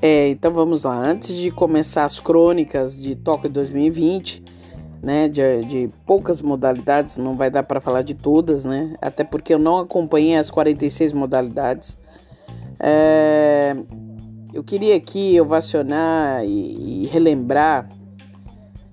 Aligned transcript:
É, 0.00 0.28
então 0.28 0.52
vamos 0.52 0.84
lá. 0.84 0.96
Antes 0.96 1.36
de 1.36 1.50
começar 1.50 2.04
as 2.04 2.20
crônicas 2.20 3.00
de 3.00 3.16
Tóquio 3.16 3.50
2020, 3.50 4.44
né, 5.02 5.28
de, 5.28 5.64
de 5.64 5.90
poucas 6.06 6.40
modalidades, 6.40 7.16
não 7.16 7.36
vai 7.36 7.50
dar 7.50 7.62
para 7.64 7.80
falar 7.80 8.02
de 8.02 8.14
todas, 8.14 8.64
né? 8.64 8.94
Até 9.00 9.24
porque 9.24 9.52
eu 9.52 9.58
não 9.58 9.78
acompanhei 9.78 10.36
as 10.36 10.50
46 10.50 11.12
modalidades. 11.12 11.98
É, 12.78 13.76
eu 14.54 14.62
queria 14.62 14.96
aqui 14.96 15.40
ovacionar 15.40 16.44
e, 16.44 17.04
e 17.04 17.06
relembrar 17.06 17.88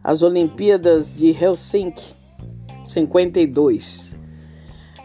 as 0.04 0.24
Olimpíadas 0.24 1.16
de 1.16 1.32
Helsinki 1.32 2.14
52. 2.84 4.16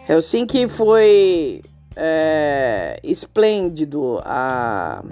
Helsinki 0.08 0.68
foi 0.68 1.62
é, 1.96 2.98
esplêndido 3.02 4.20
a, 4.24 5.02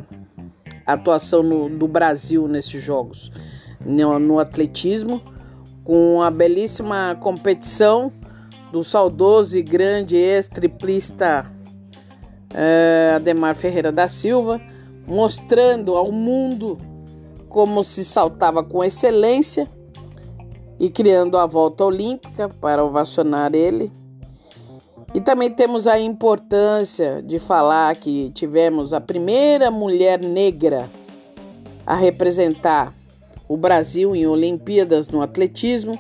atuação 0.93 1.43
no, 1.43 1.69
do 1.69 1.87
Brasil 1.87 2.49
nesses 2.49 2.83
Jogos, 2.83 3.31
no, 3.85 4.19
no 4.19 4.39
atletismo 4.39 5.23
com 5.89 6.21
a 6.21 6.31
belíssima 6.31 7.17
competição 7.19 8.13
do 8.71 8.85
saudoso 8.85 9.57
e 9.57 9.63
grande 9.63 10.17
ex-triplista 10.17 11.51
uh, 12.53 13.17
Ademar 13.17 13.55
Ferreira 13.55 13.91
da 13.91 14.07
Silva, 14.07 14.61
mostrando 15.07 15.97
ao 15.97 16.13
mundo 16.13 16.77
como 17.49 17.83
se 17.83 18.05
saltava 18.05 18.63
com 18.63 18.85
excelência 18.85 19.67
e 20.79 20.91
criando 20.91 21.39
a 21.39 21.47
volta 21.47 21.85
olímpica 21.85 22.49
para 22.49 22.85
ovacionar 22.85 23.55
ele. 23.55 23.91
Também 25.29 25.51
temos 25.51 25.87
a 25.87 26.01
importância 26.01 27.23
de 27.23 27.39
falar 27.39 27.95
que 27.97 28.31
tivemos 28.31 28.95
a 28.95 28.99
primeira 28.99 29.71
mulher 29.71 30.19
negra 30.19 30.89
a 31.85 31.95
representar 31.95 32.95
o 33.47 33.55
Brasil 33.55 34.17
em 34.17 34.27
Olimpíadas 34.27 35.09
no 35.09 35.21
atletismo, 35.21 35.99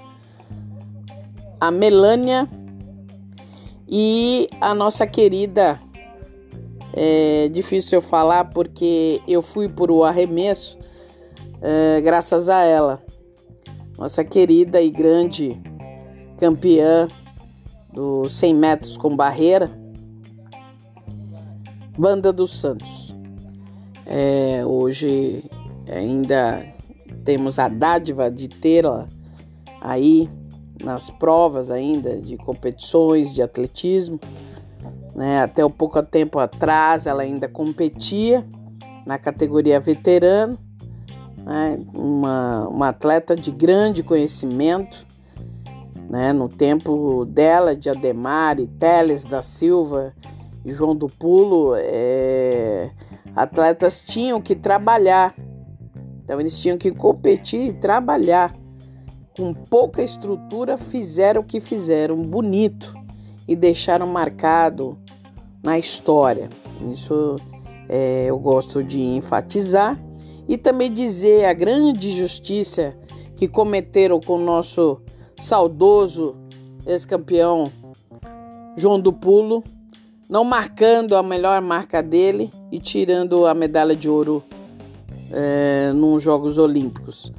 a 1.61 1.70
Melânia 1.70 2.48
e 3.86 4.48
a 4.62 4.75
nossa 4.75 5.06
querida. 5.06 5.78
É 6.94 7.50
difícil 7.50 7.98
eu 7.98 8.03
falar 8.03 8.47
porque 8.47 9.20
eu 9.28 9.42
fui 9.42 9.69
por 9.69 9.91
o 9.91 10.05
arremesso 10.05 10.78
é, 11.60 12.00
graças 12.00 12.48
a 12.48 12.62
ela, 12.62 13.05
nossa 13.98 14.25
querida 14.25 14.81
e 14.81 14.88
grande 14.88 15.60
campeã 16.38 17.10
dos 17.92 18.34
100 18.34 18.55
metros 18.55 18.97
com 18.97 19.14
barreira, 19.17 19.70
Banda 21.98 22.33
dos 22.33 22.61
Santos. 22.61 23.17
É, 24.06 24.62
hoje 24.64 25.44
ainda 25.91 26.64
temos 27.25 27.59
a 27.59 27.69
dádiva 27.69 28.31
de 28.31 28.48
tê-la 28.48 29.09
aí 29.81 30.28
nas 30.83 31.11
provas 31.11 31.70
ainda 31.70 32.16
de 32.16 32.36
competições 32.36 33.34
de 33.34 33.42
atletismo. 33.42 34.20
Né? 35.14 35.41
Até 35.41 35.64
um 35.64 35.70
pouco 35.70 36.00
tempo 36.05 36.39
atrás 36.39 37.06
ela 37.06 37.22
ainda 37.22 37.48
competia 37.48 38.47
na 39.05 39.19
categoria 39.19 39.81
veterano, 39.81 40.56
né? 41.39 41.81
uma, 41.92 42.69
uma 42.69 42.89
atleta 42.91 43.34
de 43.34 43.50
grande 43.50 44.03
conhecimento. 44.03 45.08
Né? 46.09 46.33
No 46.33 46.48
tempo 46.48 47.25
dela, 47.27 47.77
de 47.77 47.91
Ademar 47.91 48.59
e 48.59 48.67
Teles 48.67 49.27
da 49.27 49.42
Silva 49.42 50.15
e 50.65 50.70
João 50.70 50.97
do 50.97 51.09
Pulo, 51.09 51.75
é, 51.77 52.91
atletas 53.37 54.03
tinham 54.03 54.41
que 54.41 54.56
trabalhar 54.56 55.34
então 56.28 56.38
eles 56.38 56.59
tinham 56.59 56.77
que 56.77 56.91
competir 56.91 57.71
e 57.71 57.72
trabalhar. 57.72 58.55
Com 59.34 59.55
pouca 59.55 60.03
estrutura, 60.03 60.77
fizeram 60.77 61.41
o 61.41 61.44
que 61.44 61.59
fizeram, 61.59 62.22
bonito, 62.22 62.94
e 63.47 63.56
deixaram 63.56 64.06
marcado 64.06 64.99
na 65.62 65.78
história. 65.78 66.50
Isso 66.91 67.37
é, 67.88 68.27
eu 68.27 68.38
gosto 68.38 68.84
de 68.84 69.00
enfatizar 69.00 69.99
e 70.47 70.59
também 70.59 70.93
dizer 70.93 71.47
a 71.47 71.55
grande 71.55 72.12
justiça 72.12 72.94
que 73.34 73.49
cometeram 73.49 74.21
com 74.21 74.34
o 74.34 74.44
nosso 74.44 75.00
saudoso 75.38 76.37
ex-campeão 76.87 77.71
João 78.76 79.00
do 79.00 79.12
Pulo, 79.12 79.62
não 80.28 80.44
marcando 80.44 81.16
a 81.16 81.22
melhor 81.22 81.60
marca 81.60 82.03
dele 82.03 82.50
e 82.71 82.78
tirando 82.78 83.47
a 83.47 83.54
medalha 83.54 83.97
de 83.97 84.09
ouro 84.09 84.43
é, 85.32 85.93
nos 85.93 86.22
Jogos 86.22 86.59
Olímpicos. 86.59 87.32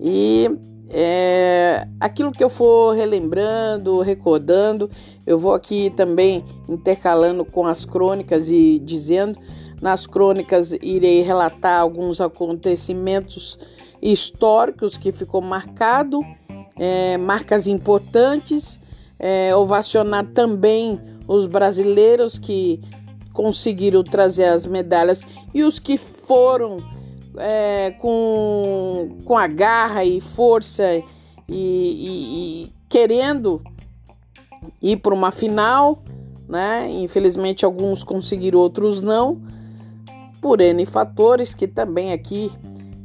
E 0.00 0.50
é, 0.92 1.86
aquilo 2.00 2.32
que 2.32 2.42
eu 2.42 2.50
for 2.50 2.94
relembrando, 2.94 4.00
recordando, 4.00 4.90
eu 5.26 5.38
vou 5.38 5.54
aqui 5.54 5.90
também 5.90 6.44
intercalando 6.68 7.44
com 7.44 7.66
as 7.66 7.84
crônicas 7.84 8.50
e 8.50 8.78
dizendo. 8.78 9.38
Nas 9.80 10.06
crônicas 10.06 10.72
irei 10.82 11.22
relatar 11.22 11.80
alguns 11.80 12.20
acontecimentos 12.20 13.58
históricos 14.02 14.98
que 14.98 15.12
ficou 15.12 15.40
marcado, 15.40 16.20
é, 16.76 17.16
marcas 17.16 17.66
importantes, 17.66 18.80
é, 19.18 19.54
ovacionar 19.54 20.26
também 20.28 21.00
os 21.28 21.46
brasileiros 21.46 22.38
que 22.38 22.80
conseguiram 23.32 24.02
trazer 24.02 24.46
as 24.46 24.66
medalhas 24.66 25.22
e 25.54 25.62
os 25.62 25.78
que 25.78 25.96
foram 25.96 26.82
é, 27.36 27.92
com, 27.92 29.16
com 29.24 29.36
a 29.36 29.46
garra 29.46 30.04
e 30.04 30.20
força 30.20 30.84
e, 30.96 31.02
e, 31.48 32.64
e 32.64 32.72
querendo 32.88 33.62
ir 34.82 34.96
para 34.96 35.14
uma 35.14 35.30
final, 35.30 36.02
né? 36.48 36.90
Infelizmente 36.90 37.64
alguns 37.64 38.02
conseguiram, 38.02 38.58
outros 38.58 39.00
não, 39.00 39.40
por 40.40 40.60
N 40.60 40.84
fatores 40.86 41.54
que 41.54 41.68
também 41.68 42.12
aqui 42.12 42.50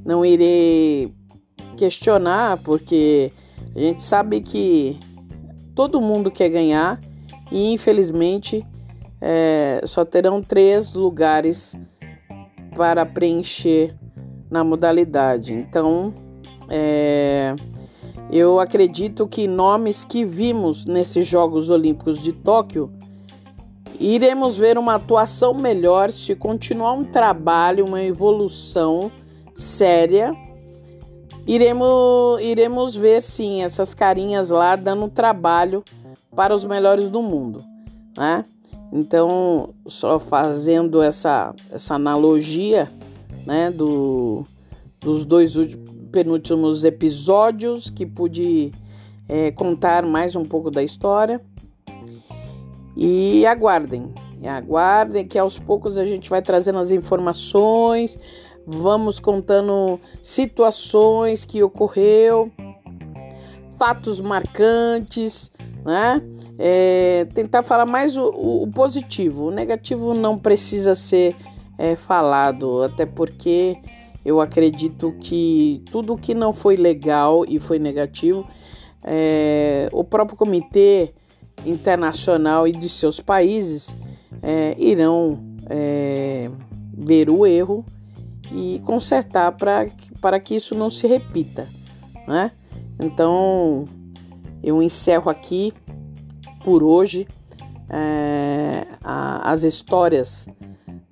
não 0.06 0.26
irei 0.26 1.14
questionar, 1.78 2.58
porque 2.64 3.32
a 3.76 3.80
gente 3.80 4.04
sabe 4.04 4.42
que 4.42 5.00
todo 5.74 6.02
mundo 6.02 6.32
quer 6.32 6.50
ganhar 6.50 7.00
e 7.52 7.74
infelizmente 7.74 8.66
é, 9.22 9.82
só 9.86 10.06
terão 10.06 10.42
três 10.42 10.94
lugares 10.94 11.76
para 12.76 13.06
preencher 13.06 13.96
na 14.50 14.64
modalidade. 14.64 15.54
Então, 15.54 16.14
é, 16.70 17.56
eu 18.32 18.60
acredito 18.60 19.28
que 19.28 19.48
nomes 19.48 20.04
que 20.04 20.26
vimos 20.26 20.86
nesses 20.86 21.28
Jogos 21.28 21.70
Olímpicos 21.70 22.22
de 22.22 22.34
Tóquio 22.34 22.92
iremos 24.00 24.58
ver 24.58 24.78
uma 24.78 24.96
atuação 24.96 25.54
melhor 25.54 26.12
se 26.12 26.36
continuar 26.36 26.94
um 26.94 27.04
trabalho, 27.04 27.86
uma 27.86 28.02
evolução 28.02 29.12
séria. 29.54 30.36
Iremos, 31.48 32.42
iremos 32.42 32.96
ver 32.96 33.22
sim 33.22 33.62
essas 33.62 33.94
carinhas 33.94 34.50
lá 34.50 34.76
dando 34.76 35.08
trabalho 35.10 35.84
para 36.36 36.54
os 36.54 36.66
melhores 36.66 37.10
do 37.10 37.22
mundo, 37.22 37.64
né? 38.18 38.44
Então, 38.92 39.74
só 39.86 40.20
fazendo 40.20 41.02
essa, 41.02 41.54
essa 41.72 41.96
analogia, 41.96 42.92
né, 43.46 43.70
do, 43.70 44.44
dos 45.00 45.26
dois 45.26 45.54
penúltimos 46.12 46.86
episódios 46.86 47.90
que 47.90 48.06
pude 48.06 48.72
é, 49.28 49.52
contar 49.52 50.06
mais 50.06 50.36
um 50.36 50.46
pouco 50.46 50.72
da 50.72 50.82
história. 50.82 51.42
E 52.96 53.46
aguardem, 53.46 54.14
aguardem 54.48 55.26
que 55.26 55.38
aos 55.38 55.60
poucos 55.60 55.98
a 55.98 56.06
gente 56.06 56.30
vai 56.30 56.42
trazendo 56.42 56.80
as 56.80 56.92
informações, 56.92 58.20
vamos 58.66 59.20
contando 59.20 60.00
situações 60.22 61.46
que 61.46 61.62
ocorreu, 61.64 62.52
fatos 63.78 64.20
marcantes, 64.20 65.52
né? 65.84 66.22
É, 66.58 67.28
tentar 67.34 67.64
falar 67.64 67.86
mais 67.86 68.16
o, 68.16 68.28
o, 68.64 68.68
positivo, 68.68 69.48
o 69.48 69.52
negativo 69.52 70.14
não 70.14 70.38
precisa 70.38 70.96
ser 70.96 71.36
é, 71.78 71.96
falado, 71.96 72.82
até 72.84 73.06
porque 73.06 73.78
eu 74.24 74.40
acredito 74.42 75.14
que 75.20 75.84
tudo 75.92 76.18
que 76.18 76.34
não 76.34 76.54
foi 76.54 76.76
legal 76.76 77.46
e 77.48 77.60
foi 77.60 77.78
negativo, 77.78 78.48
é, 79.04 79.88
o 79.92 80.04
próprio 80.04 80.38
comitê 80.38 81.14
internacional 81.66 82.68
e 82.68 82.72
de 82.72 82.90
seus 82.90 83.20
países 83.20 83.96
é, 84.42 84.76
irão 84.78 85.44
é, 85.70 86.50
ver 86.94 87.30
o 87.30 87.46
erro 87.46 87.86
e 88.52 88.82
consertar 88.86 89.52
para 89.52 90.40
que 90.40 90.56
isso 90.56 90.76
não 90.76 90.90
se 90.90 91.08
repita. 91.08 91.68
Né? 92.28 92.52
Então 93.00 93.88
eu 94.64 94.82
encerro 94.82 95.30
aqui 95.30 95.74
por 96.64 96.84
hoje 96.84 97.28
é, 97.90 98.88
a, 99.04 99.52
as 99.52 99.64
histórias 99.64 100.48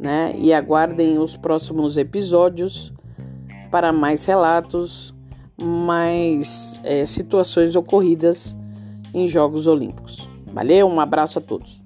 né? 0.03 0.33
E 0.37 0.53
aguardem 0.53 1.17
os 1.17 1.37
próximos 1.37 1.97
episódios 1.97 2.91
para 3.71 3.93
mais 3.93 4.25
relatos, 4.25 5.15
mais 5.61 6.77
é, 6.83 7.05
situações 7.05 7.73
ocorridas 7.77 8.57
em 9.13 9.29
Jogos 9.29 9.65
Olímpicos. 9.65 10.29
Valeu, 10.51 10.87
um 10.87 10.99
abraço 10.99 11.39
a 11.39 11.41
todos. 11.41 11.82